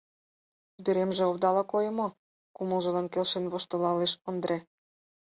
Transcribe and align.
—Ӱдыремже 0.79 1.23
овдала 1.31 1.63
койо 1.71 1.91
мо?— 1.99 2.07
кумылжылан 2.55 3.07
келшен 3.13 3.45
воштылалеш 3.51 4.13
Ондре. 4.29 4.57